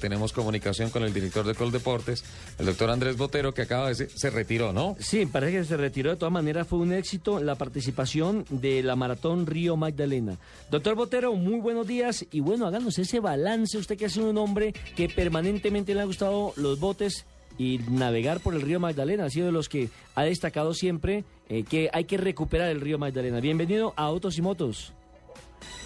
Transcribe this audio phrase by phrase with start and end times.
[0.00, 2.24] Tenemos comunicación con el director de Coldeportes,
[2.58, 4.96] el doctor Andrés Botero, que acaba de decir, se retiró, ¿no?
[4.98, 6.10] Sí, parece que se retiró.
[6.10, 10.36] De todas maneras, fue un éxito la participación de la Maratón Río Magdalena.
[10.70, 12.26] Doctor Botero, muy buenos días.
[12.32, 13.78] Y bueno, háganos ese balance.
[13.78, 17.26] Usted que ha sido un hombre que permanentemente le ha gustado los botes
[17.58, 19.26] y navegar por el río Magdalena.
[19.26, 22.98] Ha sido de los que ha destacado siempre eh, que hay que recuperar el río
[22.98, 23.40] Magdalena.
[23.40, 24.94] Bienvenido a Autos y Motos.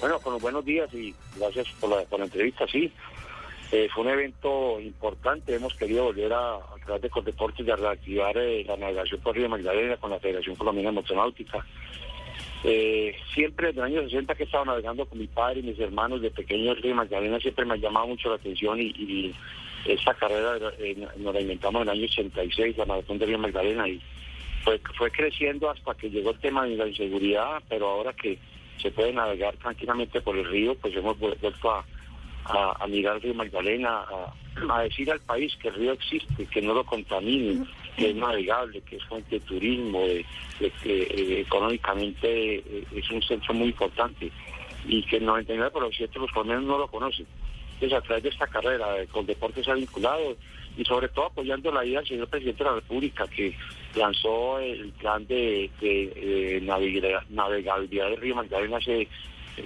[0.00, 2.92] Bueno, con los buenos días y gracias por la, por la entrevista, sí.
[3.74, 8.36] Eh, fue un evento importante, hemos querido volver a, a través de Cordeportes de reactivar
[8.36, 11.64] eh, la navegación por Río Magdalena con la Federación Colombiana de Motonáutica.
[12.64, 15.80] Eh, siempre desde los años 60 que he estado navegando con mi padre y mis
[15.80, 19.34] hermanos de pequeño el Río Magdalena siempre me ha llamado mucho la atención y, y
[19.86, 20.58] esta carrera
[21.16, 24.02] nos la inventamos en el año 86, la maratón de Río Magdalena y
[24.98, 28.38] fue creciendo hasta que llegó el tema de la inseguridad, pero ahora que
[28.82, 31.84] se puede navegar tranquilamente por el río, pues hemos vuelto a
[32.44, 34.04] a, a mirar río Magdalena,
[34.68, 37.64] a, decir al país que el río existe, que no lo contamine,
[37.96, 40.24] que es navegable, que es fuente de turismo, de,
[40.82, 44.30] que eh, económicamente eh, es un centro muy importante
[44.86, 47.26] y que el 99% de los colombianos no lo conocen.
[47.74, 50.36] Entonces, a través de esta carrera, eh, con deportes ha vinculado
[50.76, 53.56] y sobre todo apoyando la idea del señor presidente de la República que
[53.94, 59.06] lanzó el plan de, de, de navegabilidad del río Magdalena hace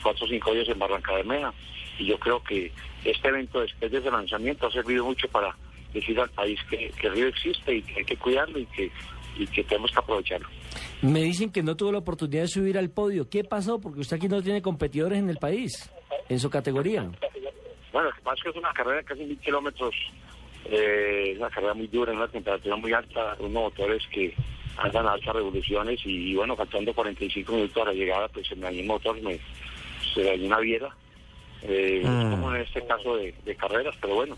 [0.00, 1.52] cuatro o cinco días en Barranca Bermeja
[1.98, 2.72] y yo creo que
[3.04, 5.54] este evento después de ese lanzamiento ha servido mucho para
[5.92, 8.90] decir al país que, que el río existe y que hay que cuidarlo y que,
[9.36, 10.48] y que tenemos que aprovecharlo.
[11.02, 13.28] Me dicen que no tuvo la oportunidad de subir al podio.
[13.28, 13.80] ¿Qué pasó?
[13.80, 15.90] Porque usted aquí no tiene competidores en el país,
[16.28, 17.10] en su categoría.
[17.92, 19.94] Bueno, lo que pasa es que es una carrera de casi mil kilómetros,
[20.64, 24.34] eh, una carrera muy dura, en una temperatura muy alta, unos motores que
[24.78, 28.64] andan a altas revoluciones y, y bueno, faltando 45 minutos a la llegada, pues en
[28.64, 29.38] el motor me,
[30.14, 30.96] se dañó una viera
[31.64, 32.30] eh, mm.
[32.30, 34.36] como en este caso de, de carreras, pero bueno,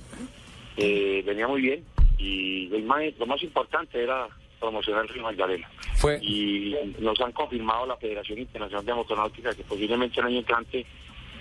[0.76, 1.84] eh, venía muy bien
[2.18, 4.28] y lo más, lo más importante era
[4.60, 5.68] promocionar el Río Magdalena.
[5.96, 6.18] Fue...
[6.22, 10.86] Y nos han confirmado la Federación Internacional de Motonáutica que posiblemente el año entrante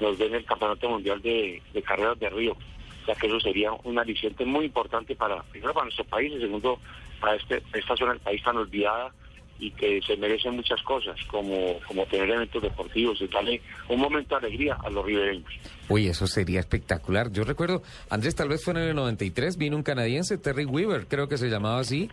[0.01, 2.53] nos den el Campeonato Mundial de, de Carreras de Río.
[2.53, 6.39] O sea que eso sería un aliciente muy importante para, primero para nuestro país y
[6.39, 6.79] segundo
[7.19, 9.13] para este, esta zona del país tan olvidada
[9.59, 14.37] y que se merecen muchas cosas, como, como tener eventos deportivos y darle un momento
[14.37, 15.49] de alegría a los ribereños.
[15.89, 17.31] Uy, eso sería espectacular.
[17.31, 21.27] Yo recuerdo, Andrés, tal vez fue en el 93, vino un canadiense, Terry Weaver, creo
[21.27, 22.09] que se llamaba así,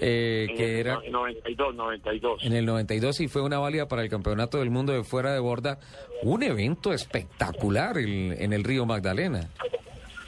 [0.00, 1.00] eh, en que el, era...
[1.10, 2.44] 92, 92.
[2.44, 5.40] En el 92 y fue una válida para el Campeonato del Mundo de Fuera de
[5.40, 5.78] Borda,
[6.22, 9.50] un evento espectacular el, en el río Magdalena.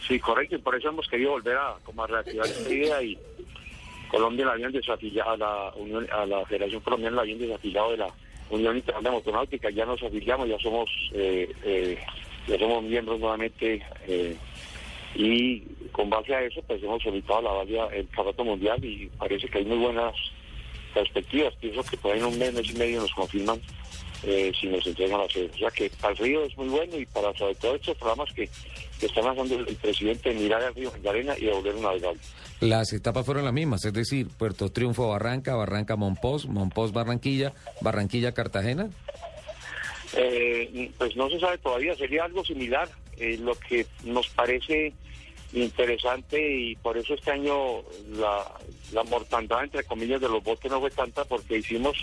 [0.07, 3.19] Sí, correcto, y por eso hemos querido volver a, como a reactivar esta idea y
[4.15, 7.97] Colombia la habían desafiliado, a la, Unión, a la Federación Colombiana la habían desafiliado de
[7.97, 8.09] la
[8.49, 11.99] Unión Internacional de Motonáutica, ya nos afiliamos, ya somos, eh, eh,
[12.47, 14.37] ya somos miembros nuevamente eh,
[15.17, 15.61] y
[15.91, 19.59] con base a eso pues hemos solicitado la valia el campeonato mundial y parece que
[19.59, 20.15] hay muy buenas
[20.93, 23.61] perspectivas, pienso que por ahí en un mes, mes y medio nos confirman
[24.27, 25.51] eh, si nos entregan la sede.
[25.55, 28.33] O sea que para el río es muy bueno y para sobre todo estos programas
[28.35, 28.49] que,
[28.99, 32.21] que están haciendo el presidente de mirar al río Magdalena y devolver un navegable.
[32.61, 38.33] Las etapas fueron las mismas, es decir, Puerto Triunfo Barranca, Barranca Monpós, Monpós Barranquilla, Barranquilla
[38.33, 38.89] Cartagena.
[40.17, 42.89] Eh, pues no se sabe todavía, sería algo similar.
[43.17, 44.93] Eh, lo que nos parece
[45.53, 48.45] interesante y por eso este año la,
[48.93, 51.97] la mortandad, entre comillas, de los botes no fue tanta porque hicimos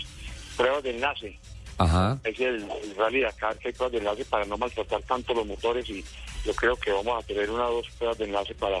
[0.56, 1.38] pruebas de enlace.
[1.78, 2.18] Ajá.
[2.24, 5.46] Es el, el Rally Dakar que hay pruebas de enlace para no maltratar tanto los
[5.46, 6.04] motores y
[6.44, 8.80] yo creo que vamos a tener una o dos pruebas de enlace para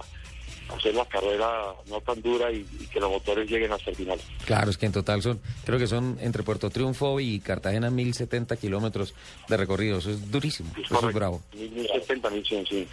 [0.76, 4.18] hacer la carrera no tan dura y, y, que los motores lleguen hasta el final.
[4.46, 8.56] Claro, es que en total son, creo que son entre Puerto Triunfo y Cartagena 1070
[8.56, 9.12] kilómetros
[9.48, 11.42] de recorrido, eso es durísimo, Es eso es bravo.
[11.54, 12.88] 1070, 1100, sí.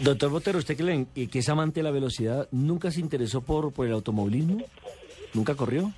[0.00, 3.72] Doctor Botero, usted que, le- que es amante de la velocidad, ¿nunca se interesó por,
[3.72, 4.62] por el automovilismo?
[5.32, 5.92] ¿Nunca corrió?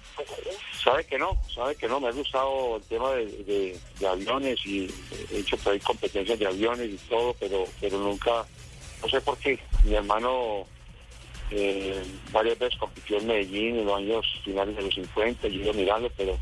[0.86, 3.76] Sabe que no, sabe que no, me ha gustado el tema de,
[4.08, 4.88] aviones y
[5.32, 8.46] he hecho por ahí competencias de aviones y todo, pero, pero nunca,
[9.02, 10.64] no sé por qué, mi hermano
[11.50, 12.00] eh,
[12.30, 16.08] varias veces compitió en Medellín en los años finales de los 50 y yo mirando,
[16.16, 16.38] pero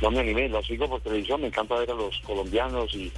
[0.00, 3.10] no me animé, lo sigo por televisión, me encanta ver a los colombianos y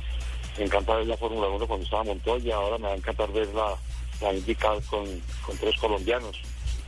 [0.57, 3.49] me encanta ver la Fórmula 1 cuando estaba Montoya, ahora me va a encantar ver
[3.49, 3.77] la,
[4.23, 5.05] la indicar con,
[5.45, 6.41] con tres colombianos.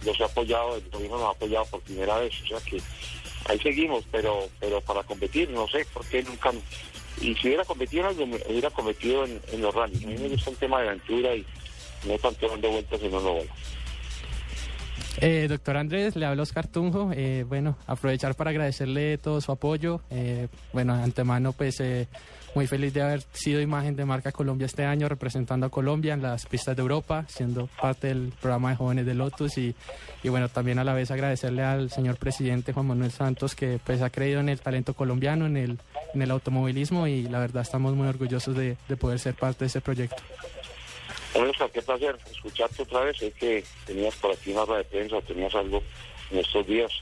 [0.06, 2.80] Los he apoyado, el gobierno nos ha apoyado por primera vez, o sea que
[3.46, 6.52] ahí seguimos, pero pero para competir, no sé por qué nunca.
[7.20, 10.04] Y si hubiera competido en algo, hubiera competido en, los rallies.
[10.04, 11.46] A mí me gusta el tema de aventura y
[12.06, 13.52] no tanto dando vueltas en una bola.
[15.20, 17.10] Eh, doctor Andrés, le hablo Oscar Tunjo.
[17.14, 20.00] Eh, bueno, aprovechar para agradecerle todo su apoyo.
[20.10, 22.08] Eh, bueno, antemano, pues eh,
[22.54, 26.22] muy feliz de haber sido imagen de Marca Colombia este año, representando a Colombia en
[26.22, 29.56] las pistas de Europa, siendo parte del programa de jóvenes de Lotus.
[29.56, 29.74] Y,
[30.22, 34.02] y bueno, también a la vez agradecerle al señor presidente Juan Manuel Santos, que pues
[34.02, 35.78] ha creído en el talento colombiano, en el,
[36.12, 37.06] en el automovilismo.
[37.06, 40.22] Y la verdad, estamos muy orgullosos de, de poder ser parte de ese proyecto.
[41.34, 43.16] Oscar, qué placer escucharte otra vez.
[43.16, 45.82] Sé que tenías por aquí una de prensa tenías algo
[46.30, 46.92] en estos días,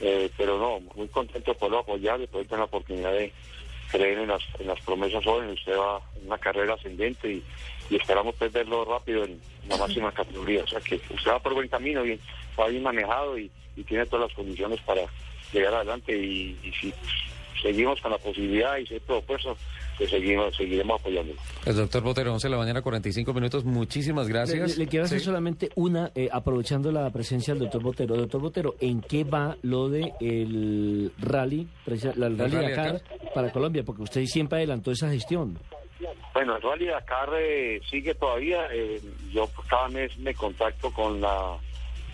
[0.00, 3.32] eh, pero no, muy contento de poderlo apoyar y poder tener la oportunidad de
[3.90, 5.58] creer en las, en las promesas jóvenes.
[5.58, 7.44] Usted va en una carrera ascendente y,
[7.90, 10.64] esperamos pues, verlo rápido en la máxima categoría.
[10.64, 12.02] O sea que usted va por buen camino,
[12.58, 13.50] va bien manejado y,
[13.88, 15.02] tiene todas las condiciones para
[15.52, 16.16] llegar adelante.
[16.16, 16.92] Y, si
[17.60, 19.58] seguimos con la posibilidad y ser propuestos,
[19.98, 21.38] pues seguimos, seguiremos apoyándolo.
[21.64, 23.64] El doctor Botero, 11 de la mañana, 45 minutos.
[23.64, 24.76] Muchísimas gracias.
[24.76, 25.24] le- le quiero hacer Sí.
[25.26, 28.16] solamente una, eh, aprovechando la presencia del doctor Botero.
[28.16, 33.02] Doctor Botero, ¿en qué va lo de el rally, preci- la- el rally rally Dakar
[33.34, 33.82] para Colombia?
[33.84, 35.58] Porque usted siempre adelantó esa gestión.
[36.34, 38.66] Bueno, el Rally Dakar eh, sigue todavía.
[38.72, 39.00] eh,
[39.32, 41.56] yo cada mes me contacto con la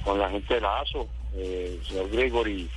[0.05, 2.69] con la gente de la ASO, eh, el señor Gregory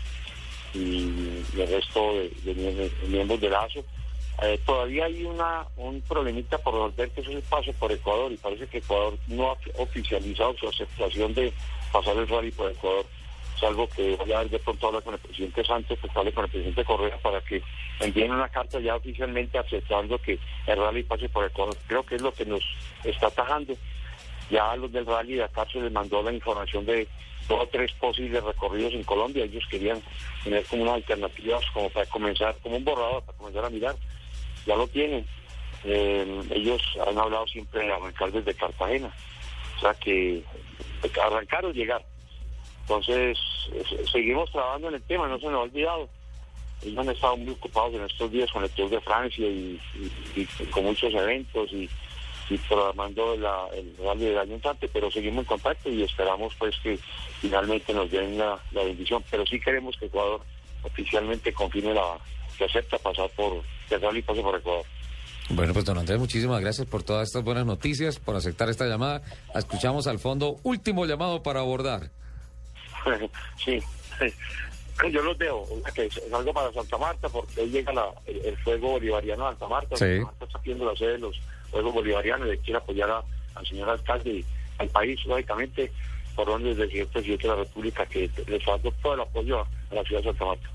[0.73, 3.83] y, y el resto de, de miembros de la ASO.
[4.41, 8.37] Eh, todavía hay una un problemita por resolver que es el paso por Ecuador y
[8.37, 11.53] parece que Ecuador no ha oficializado su aceptación de
[11.91, 13.05] pasar el rally por Ecuador.
[13.55, 16.33] Es algo que voy a ver de pronto hablar con el presidente Santos, que hable
[16.33, 17.61] con el presidente Correa para que
[17.99, 21.77] envíen una carta ya oficialmente aceptando que el rally pase por Ecuador.
[21.87, 22.63] Creo que es lo que nos
[23.03, 23.75] está atajando.
[24.49, 27.07] Ya a los del rally de acá se les mandó la información de
[27.47, 29.45] dos o tres posibles recorridos en Colombia.
[29.45, 30.01] Ellos querían
[30.43, 33.95] tener como unas alternativas como para comenzar, como un borrador, para comenzar a mirar.
[34.65, 35.25] Ya lo tienen.
[35.83, 39.13] Eh, ellos han hablado siempre de arrancar desde Cartagena.
[39.77, 40.43] O sea que
[41.21, 42.03] arrancar o llegar.
[42.81, 43.37] Entonces,
[44.11, 46.09] seguimos trabajando en el tema, no se nos ha olvidado.
[46.81, 49.79] Ellos han estado muy ocupados en estos días con el Tour de Francia y,
[50.69, 51.89] con muchos eventos y,
[52.67, 56.99] programando el rally del año entrante, pero seguimos en contacto y esperamos pues que
[57.39, 59.23] finalmente nos den la, la bendición.
[59.31, 60.41] Pero sí queremos que Ecuador
[60.83, 62.19] oficialmente confirme la
[62.57, 63.63] que acepta pasar por
[63.95, 64.85] el rally pase por Ecuador.
[65.49, 69.21] Bueno, pues don Andrés, muchísimas gracias por todas estas buenas noticias, por aceptar esta llamada.
[69.53, 72.09] Escuchamos al fondo, último llamado para abordar.
[73.63, 73.79] sí,
[75.11, 78.13] yo los veo, o sea, que es algo para Santa Marta, porque hoy llega la-
[78.25, 79.95] el, el fuego bolivariano a Santa Marta.
[79.97, 80.05] Sí.
[80.05, 81.35] Santa Marta está haciendo la sede de los
[81.71, 83.23] Juegos Bolivarianos, y quiere apoyar a-
[83.55, 84.45] al señor alcalde y
[84.77, 85.91] al país, lógicamente,
[86.35, 89.95] por donde desde el presidente de la República, que les dado todo el apoyo a
[89.95, 90.69] la ciudad de Santa Marta.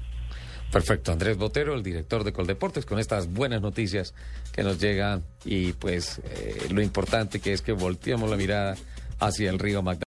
[0.73, 4.12] Perfecto, Andrés Botero, el director de Coldeportes, con estas buenas noticias
[4.53, 8.76] que nos llegan y pues eh, lo importante que es que volteemos la mirada
[9.19, 9.97] hacia el río Magdalena.